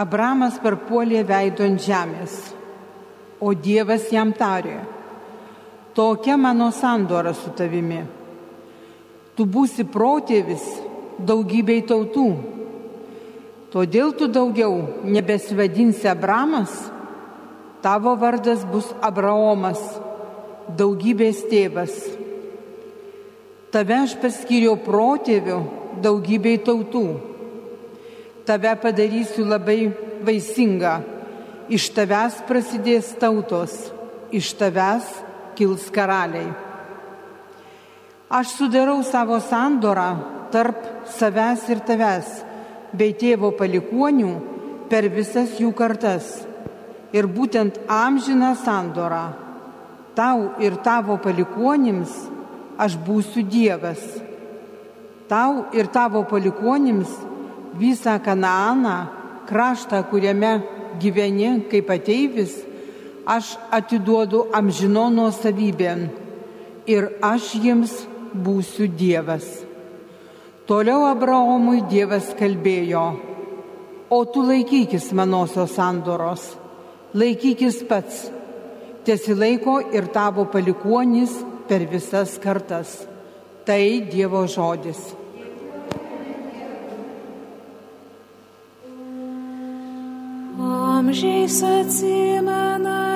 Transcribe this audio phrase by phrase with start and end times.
[0.00, 2.36] Abramas parpuolė veido ant žemės,
[3.40, 4.78] o Dievas jam tarė,
[5.96, 8.00] tokia mano sandora su tavimi.
[9.36, 10.64] Tu būsi protėvis
[11.20, 12.28] daugybei tautų.
[13.70, 16.72] Todėl tu daugiau nebesivadinsi Abramas,
[17.84, 19.80] tavo vardas bus Abraomas,
[20.80, 21.94] daugybės tėvas.
[23.70, 25.60] Tave aš paskiriau protėviu
[26.02, 27.29] daugybei tautų.
[28.50, 29.92] Tave padarysiu labai
[30.26, 30.96] vaisingą.
[31.70, 33.76] Iš tavęs prasidės tautos,
[34.34, 35.06] iš tavęs
[35.54, 36.48] kils karaliai.
[38.26, 40.08] Aš sudarau savo sandorą
[40.50, 40.82] tarp
[41.14, 42.32] savęs ir tavęs,
[42.90, 44.32] bei tėvo palikonių
[44.90, 46.34] per visas jų kartas.
[47.14, 49.24] Ir būtent amžiną sandorą
[50.18, 52.10] tau ir tavo palikonims
[52.82, 54.02] aš būsiu Dievas.
[55.30, 57.29] Tau ir tavo palikonims
[57.74, 59.06] visą Kanaaną,
[59.46, 60.60] kraštą, kuriame
[61.00, 62.52] gyveni kaip ateivis,
[63.26, 66.06] aš atiduodu amžino nuosavybėn
[66.90, 67.92] ir aš jiems
[68.34, 69.46] būsiu Dievas.
[70.66, 73.04] Toliau Abraomui Dievas kalbėjo,
[74.10, 76.44] o tu laikykis manosios sandoros,
[77.14, 78.28] laikykis pats,
[79.06, 81.34] tiesilaiko ir tavo palikuonis
[81.68, 83.00] per visas kartas.
[83.66, 85.19] Tai Dievo žodis.
[91.10, 93.09] Amžiais atsimena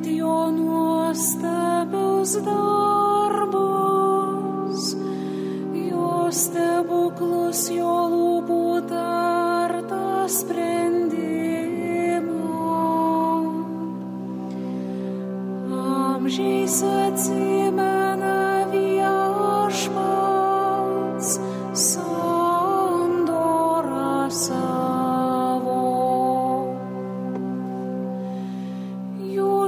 [0.00, 0.50] atsiminkit jo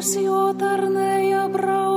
[0.02, 1.91] Jūs jo tarnai Abraomo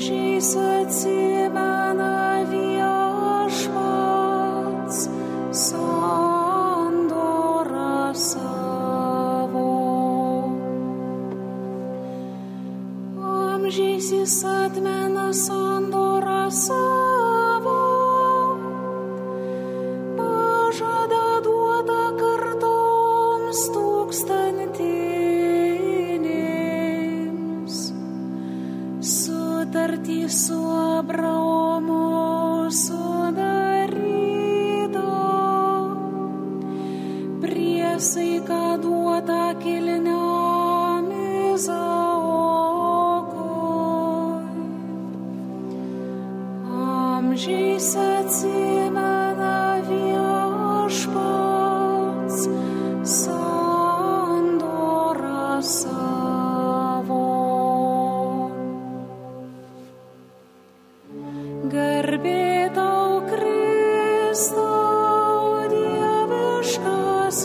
[0.00, 2.19] duši svet má nás.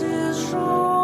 [0.06, 0.95] Dieviškasis žodis.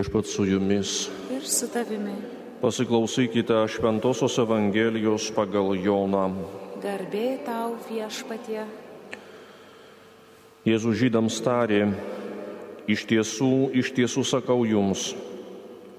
[0.00, 1.10] Viešpat su jumis.
[1.36, 2.14] ir su tavimi.
[2.60, 6.32] Pasiklausykite Šventojios Evangelijos pagal Joną.
[6.80, 8.64] Garbė tau viešpatie.
[10.64, 11.92] Jėzus žydams tarė,
[12.88, 15.12] iš tiesų, iš tiesų sakau jums,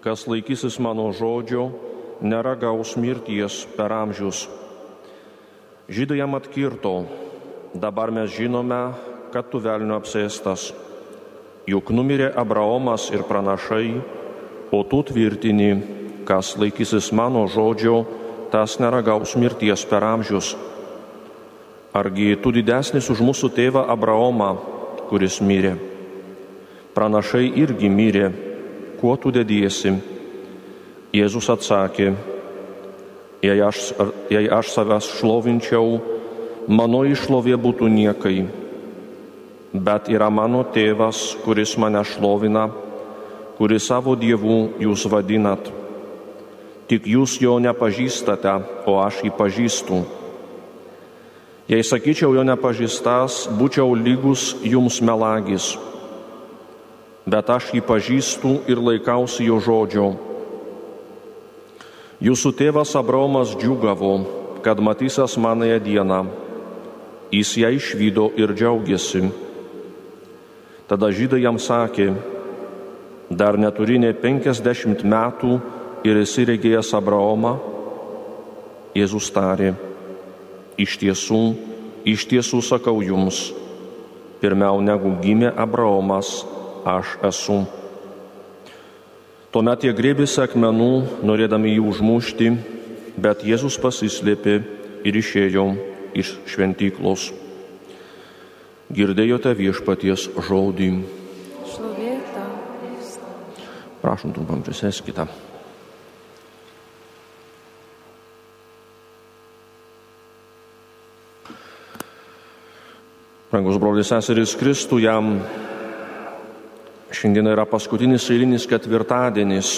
[0.02, 1.70] kas laikysis mano žodžio,
[2.26, 4.50] neragaus mirties per amžius.
[5.86, 7.06] Žydai jam atkirto,
[7.78, 8.96] dabar mes žinome,
[9.30, 10.72] kad tu velnio apsėstas.
[11.70, 14.02] Juk numirė Abraomas ir pranašai,
[14.74, 15.76] o tu tvirtini,
[16.26, 18.02] kas laikysis mano žodžio,
[18.50, 20.56] tas neragaus mirties per amžius.
[21.94, 24.56] Argi tu didesnis už mūsų tėvą Abraomą,
[25.12, 25.76] kuris mirė?
[26.96, 28.32] Pranašai irgi mirė,
[29.00, 29.94] kuo tu dediesi?
[31.12, 32.14] Jėzus atsakė,
[33.44, 33.92] jei aš,
[34.32, 36.00] jei aš savęs šlovinčiau,
[36.72, 38.48] mano išlovė būtų niekai.
[39.72, 42.66] Bet yra mano tėvas, kuris mane šlovina,
[43.56, 45.70] kuris savo dievų jūs vadinat.
[46.92, 48.52] Tik jūs jo nepažįstate,
[48.84, 50.00] o aš jį pažįstu.
[51.72, 55.78] Jei sakyčiau jo nepažįstas, būčiau lygus jums melagis.
[57.24, 60.10] Bet aš jį pažįstu ir laikausi jo žodžio.
[62.20, 64.12] Jūsų tėvas Abraomas džiugavo,
[64.66, 66.20] kad matysas manąją dieną.
[67.32, 69.24] Jis ją išvydo ir džiaugiasi.
[70.92, 72.10] Tada žydai jam sakė,
[73.32, 75.54] dar neturi ne penkiasdešimt metų
[76.04, 77.54] ir esi regėjęs Abraomą.
[78.92, 79.70] Jėzus tarė,
[80.76, 81.40] iš tiesų,
[82.04, 83.54] iš tiesų sakau jums,
[84.44, 86.42] pirmiau negu gimė Abraomas,
[86.84, 87.62] aš esu.
[89.56, 90.92] Tuomet jie grėbėsi akmenų,
[91.24, 92.50] norėdami jį užmušti,
[93.16, 94.58] bet Jėzus pasislėpė
[95.08, 95.70] ir išėjo
[96.20, 97.30] iš šventyklos.
[98.92, 100.90] Girdėjote viešpaties žodį.
[101.72, 102.48] Šlovė tau.
[102.82, 103.30] Kriste.
[104.02, 105.24] Prašom trumpam prisėskite.
[113.52, 115.38] Rangus brolis seserys Kristų jam
[117.16, 119.78] šiandien yra paskutinis eilinis ketvirtadienis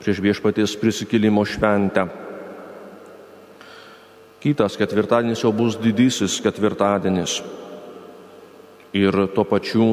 [0.00, 2.04] prieš viešpaties prisikėlimo šventę.
[4.44, 7.38] Kitas ketvirtadienis jau bus didysis ketvirtadienis
[8.96, 9.86] ir tuo pačiu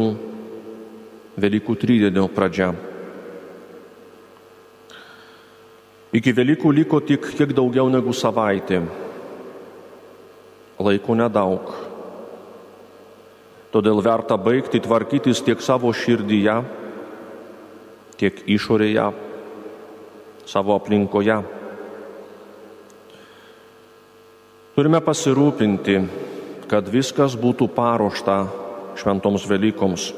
[1.38, 2.72] Velykų trydienio pradžia.
[6.18, 8.82] Iki Velykų liko tik kiek daugiau negu savaitė.
[10.82, 11.70] Laiko nedaug.
[13.70, 16.58] Todėl verta baigti tvarkytis tiek savo širdyje,
[18.18, 19.12] tiek išorėje,
[20.50, 21.38] savo aplinkoje.
[24.74, 26.00] Turime pasirūpinti,
[26.66, 28.46] kad viskas būtų paruošta
[28.98, 30.12] šventoms Velykoms,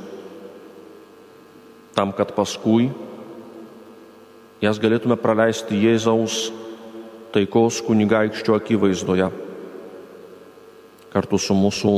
[1.96, 2.90] tam, kad paskui
[4.64, 6.50] jas galėtume praleisti Jėzaus
[7.34, 9.30] taikos kunigaikščio akivaizdoje,
[11.14, 11.94] kartu su mūsų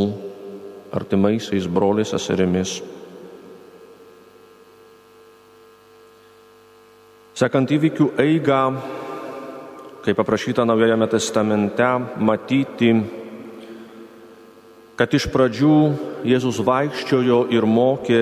[0.91, 2.79] artimaisiais broliais seserimis.
[7.41, 8.59] Sekant įvykių eigą,
[10.05, 11.87] kaip aprašyta Naujajame testamente,
[12.21, 12.91] matyti,
[15.01, 15.75] kad iš pradžių
[16.29, 18.19] Jėzus vaikščiojo ir mokė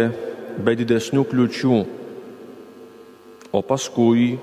[0.64, 1.80] be didesnių kliučių,
[3.52, 4.38] o paskui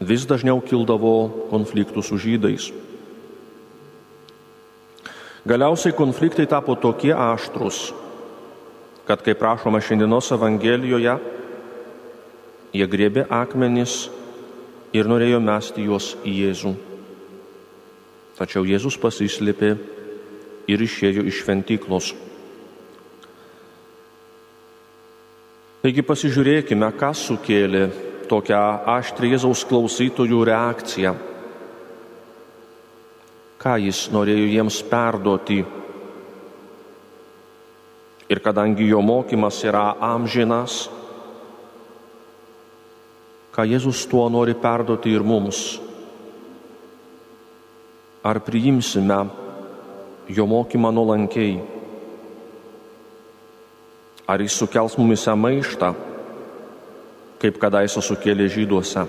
[0.00, 2.70] vis dažniau kildavo konfliktų su žydais.
[5.44, 7.90] Galiausiai konfliktai tapo tokie aštrus,
[9.04, 11.18] kad, kaip prašoma šiandienos Evangelijoje,
[12.72, 14.06] jie griebė akmenis
[14.96, 16.76] ir norėjo mesti juos į Jėzų.
[18.40, 19.74] Tačiau Jėzus pasislėpė
[20.68, 22.12] ir išėjo iš šventyklos.
[25.80, 27.86] Taigi pasižiūrėkime, kas sukėlė
[28.28, 28.60] tokią
[28.98, 31.16] aštrį Jėzaus klausytojų reakciją
[33.60, 35.60] ką jis norėjo jiems perduoti.
[38.30, 40.86] Ir kadangi jo mokymas yra amžinas,
[43.52, 45.60] ką Jėzus tuo nori perduoti ir mums.
[48.24, 49.18] Ar priimsime
[50.30, 51.58] jo mokymą nuolankiai?
[54.30, 55.90] Ar jis sukels mumise maištą,
[57.42, 59.04] kaip kadaise sukėlė žyduose?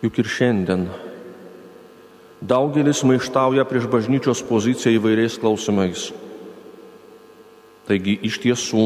[0.00, 0.88] Juk ir šiandien
[2.40, 6.06] Daugelis maištauja prieš bažnyčios poziciją įvairiais klausimais.
[7.84, 8.84] Taigi iš tiesų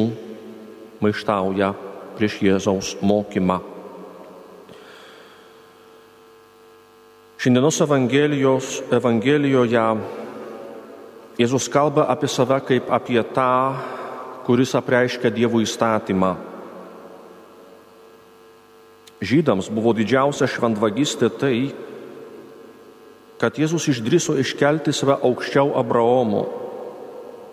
[0.99, 1.71] maištauja
[2.19, 3.61] prieš Jėzaus mokymą.
[7.45, 7.77] Šiandienos
[8.89, 9.81] Evangelijoje
[11.37, 13.77] Jėzus kalba apie save kaip apie tą,
[14.47, 16.31] kuris apreiškia Dievo įstatymą.
[19.21, 21.59] Žydams buvo didžiausia šventvagystė tai,
[23.37, 26.47] kad Jėzus išdryso iškelti save aukščiau Abraomo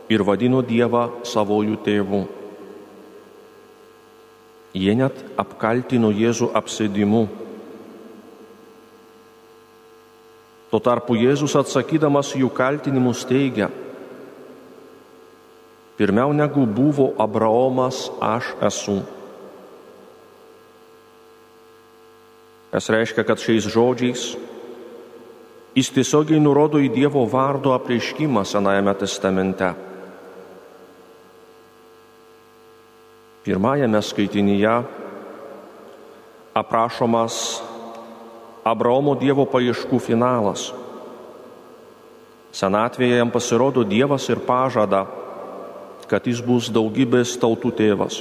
[0.08, 2.24] ir vadino Dievą savojų tėvų.
[4.72, 7.28] Jie net apkaltino Jėzų apsėdimu.
[10.72, 13.68] Tuo tarpu Jėzus atsakydamas jų kaltinimus teigia,
[16.00, 19.02] pirmiau negu buvo Abraomas, aš esu.
[22.72, 24.24] Kas reiškia, kad šiais žodžiais
[25.76, 29.74] jis tiesiogiai nurodo į Dievo vardo apreiškimą Senajame testamente.
[33.44, 34.78] Pirmajame skaitinyje
[36.56, 37.36] aprašomas
[38.62, 40.70] Abraomo Dievo paieškų finalas.
[42.54, 45.06] Senatvėje jam pasirodo Dievas ir pažada,
[46.06, 48.20] kad jis bus daugybės tautų tėvas.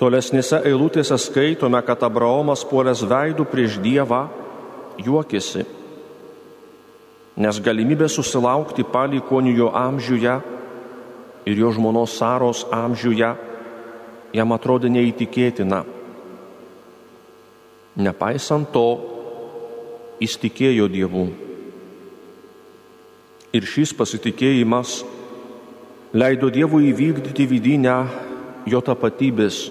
[0.00, 4.24] Tolesnėse eilutėse skaitome, kad Abraomas puolęs veidų prieš Dievą
[4.98, 5.62] juokėsi,
[7.38, 10.34] nes galimybė susilaukti palikonių jo amžiuje
[11.46, 13.30] ir jo žmonos Saros amžiuje
[14.34, 15.84] jam atrodė neįtikėtina.
[17.96, 18.86] Nepaisant to,
[20.22, 21.26] jis tikėjo Dievu.
[23.52, 25.02] Ir šis pasitikėjimas
[26.16, 27.96] leido Dievui įvykdyti vidinę
[28.64, 29.66] jo tapatybės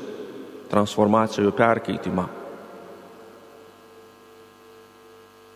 [0.69, 2.27] transformacijų perkeitimą.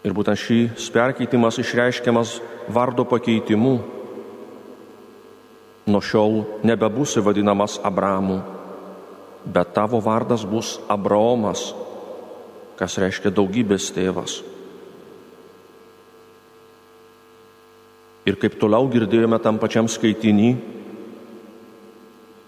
[0.06, 2.40] Ir būtent šis perkeitimas išreiškiamas
[2.74, 3.78] vardo pakeitimu.
[5.86, 8.40] Nuo šiol nebebūsi vadinamas Abramu,
[9.46, 11.72] bet tavo vardas bus Abraomas,
[12.80, 14.40] kas reiškia daugybės tėvas.
[18.26, 20.56] Ir kaip toliau girdėjome tam pačiam skaitinį,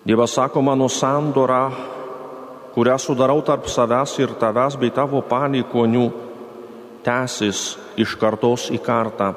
[0.08, 1.66] Dievas sako mano sandorą,
[2.72, 6.06] kurią sudarau tarp savęs ir tavęs bei tavo palikonių,
[7.04, 9.34] tęsis iš kartos į kartą.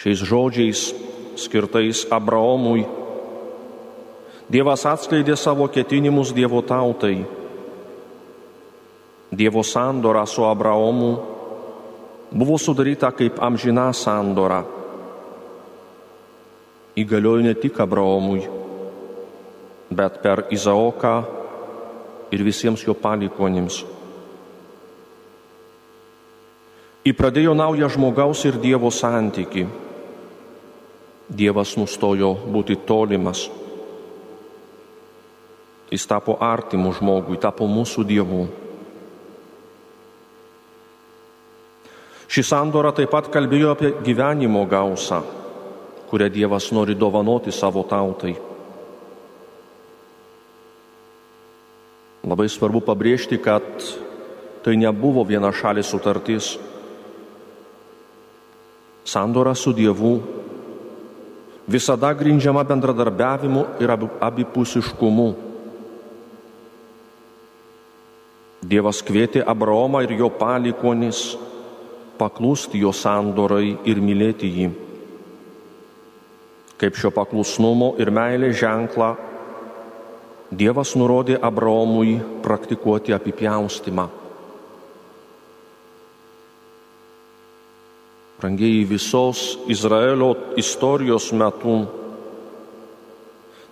[0.00, 0.86] Šiais žodžiais
[1.44, 2.86] skirtais Abraomui
[4.52, 7.22] Dievas atskleidė savo ketinimus Dievo tautai.
[9.32, 11.16] Dievo sandora su Abraomu
[12.30, 14.60] buvo sudaryta kaip amžina sandora
[16.96, 18.42] įgaliojo ne tik Abraomui,
[19.92, 21.14] bet per Izaoką
[22.32, 23.82] ir visiems jo palikonims.
[27.08, 29.64] Įpradėjo naują žmogaus ir Dievo santyki.
[31.32, 33.48] Dievas nustojo būti tolimas.
[35.92, 38.44] Jis tapo artimu žmogui, tapo mūsų Dievu.
[42.32, 45.20] Ši sandora taip pat kalbėjo apie gyvenimo gausą
[46.12, 48.34] kurią Dievas nori dovanoti savo tautai.
[52.28, 53.64] Labai svarbu pabrėžti, kad
[54.60, 56.50] tai nebuvo viena šalis sutartis.
[59.08, 60.20] Sandora su Dievu
[61.64, 65.30] visada grindžiama bendradarbiavimu ir abipusiškumu.
[68.68, 71.24] Dievas kvietė Abraomą ir jo palikonis
[72.22, 74.70] paklūsti jo sandorai ir mylėti jį
[76.82, 79.12] kaip šio paklusnumo ir meilės ženklą
[80.52, 84.02] Dievas nurodė Abraomui praktikuoti apipjaustimą.
[88.42, 91.78] Rangiai visos Izraelio istorijos metu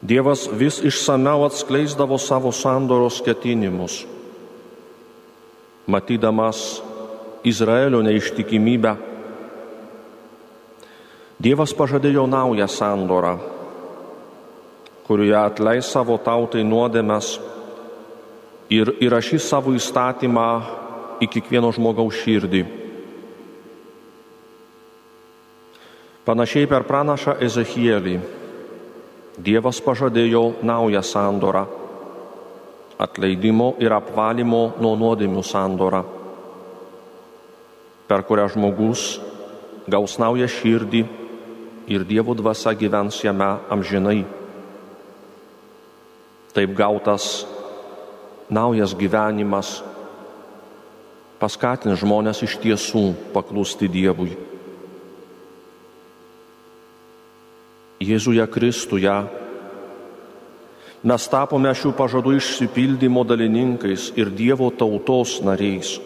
[0.00, 3.98] Dievas vis išsameu atskleisdavo savo sandoros ketinimus,
[5.84, 6.62] matydamas
[7.44, 8.96] Izraelio neištikimybę
[11.40, 13.38] Dievas pažadėjo naują sandorą,
[15.06, 17.30] kurioje atleis savo tautai nuodėmes
[18.68, 20.44] ir įrašys savo įstatymą
[21.24, 22.60] į kiekvieno žmogaus širdį.
[26.28, 28.18] Panašiai per pranašą Ezechielį
[29.40, 31.64] Dievas pažadėjo naują sandorą-
[33.08, 36.04] atleidimo ir apvalymo nuo nuodėmių sandorą,
[38.10, 39.20] per kurią žmogus
[39.86, 41.04] gaus naują širdį
[41.90, 44.24] ir Dievo dvasia gyvens jame amžinai.
[46.50, 47.46] Taip gautas
[48.50, 49.78] naujas gyvenimas
[51.38, 54.34] paskatins žmonės iš tiesų paklūsti Dievui.
[58.02, 59.16] Jėzuje Kristuje
[61.06, 66.00] mes tapome šių pažadų išsipildymo dalininkais ir Dievo tautos nariais.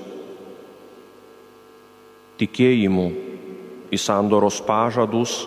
[2.41, 3.09] Tikėjimu
[3.95, 5.45] į sandoros pažadus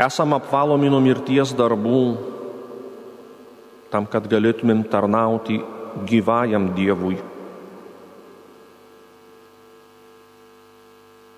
[0.00, 1.98] Esam apvalomi nuo mirties darbų,
[3.92, 5.58] tam, kad galėtumėm tarnauti
[6.08, 7.18] gyvajam Dievui.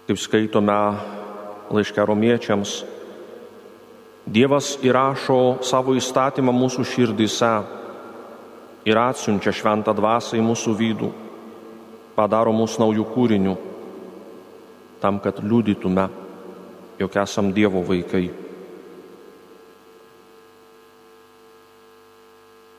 [0.06, 0.78] Kaip skaitome
[1.74, 2.76] laiške romiečiams,
[4.22, 7.52] Dievas įrašo savo įstatymą mūsų širdise
[8.86, 11.10] ir atsiunčia šventą dvasą į mūsų vidų,
[12.16, 13.56] padaro mūsų naujų kūrinių,
[15.02, 16.08] tam, kad liudytume,
[17.00, 18.28] jog esam Dievo vaikai.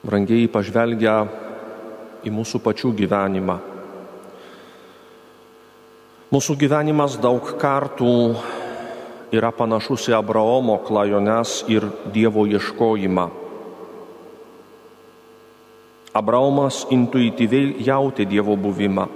[0.03, 1.13] brangiai pažvelgia
[2.27, 3.55] į mūsų pačių gyvenimą.
[6.33, 8.11] Mūsų gyvenimas daug kartų
[9.33, 13.25] yra panašus į Abraomo klajones ir Dievo ieškojimą.
[16.13, 19.07] Abraomas intuityviai jautė Dievo buvimą.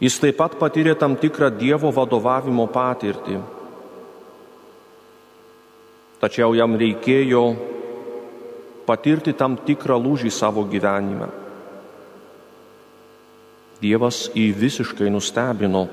[0.00, 3.38] Jis taip pat patyrė tam tikrą Dievo vadovavimo patirtį.
[6.20, 7.42] Tačiau jam reikėjo
[8.88, 11.28] patirti tam tikrą lūžį savo gyvenime.
[13.80, 15.86] Dievas jį visiškai nustebino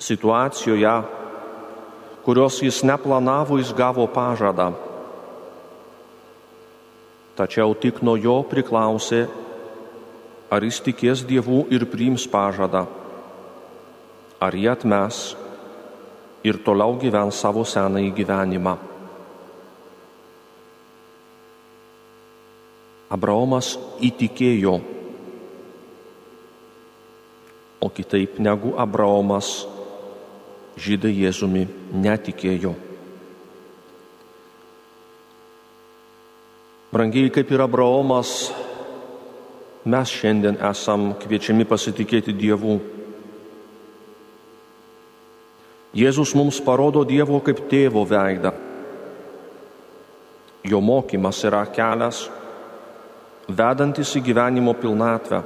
[0.00, 0.96] situacijoje,
[2.24, 4.72] kurios jis neplanavo, jis gavo pažadą.
[7.36, 9.26] Tačiau tik nuo jo priklausė,
[10.50, 12.84] ar jis tikės dievų ir priims pažadą,
[14.40, 15.20] ar jį atmes
[16.46, 18.76] ir toliau gyvens savo senąjį gyvenimą.
[23.16, 24.74] Abraomas įtikėjo,
[27.80, 29.62] o kitaip negu Abraomas
[30.76, 32.74] žydai Jėzumi netikėjo.
[36.92, 38.50] Brangiai kaip ir Abraomas,
[39.86, 42.76] mes šiandien esam kviečiami pasitikėti Dievu.
[45.96, 48.52] Jėzus mums parodo Dievo kaip tėvo veidą.
[50.66, 52.24] Jo mokymas yra kelias,
[53.46, 55.42] vedantis į gyvenimo pilnatvę.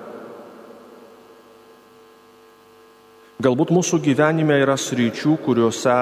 [3.41, 5.97] Galbūt mūsų gyvenime yra sryčių, kuriuose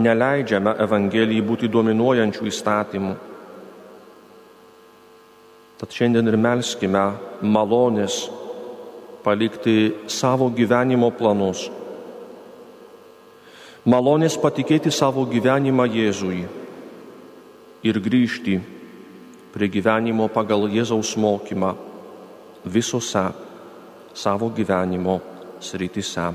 [0.00, 3.14] neleidžiame Evangelijai būti dominuojančių įstatymų.
[5.78, 7.02] Tad šiandien ir melskime
[7.42, 8.28] malonės
[9.24, 11.66] palikti savo gyvenimo planus.
[13.84, 16.44] Malonės patikėti savo gyvenimą Jėzui
[17.84, 18.56] ir grįžti
[19.52, 21.74] prie gyvenimo pagal Jėzaus mokymą
[22.64, 23.26] visose
[24.14, 25.20] savo gyvenimo
[25.60, 26.32] srityse.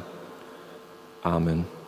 [1.24, 1.79] Amen.